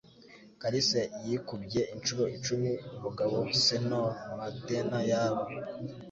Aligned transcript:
Kalisa 0.61 1.01
yikubye 1.27 1.81
inshuro 1.93 2.23
icumi 2.37 2.71
umugabo 2.95 3.35
Señor 3.65 4.09
Medena 4.39 4.99
yaba. 5.09 5.43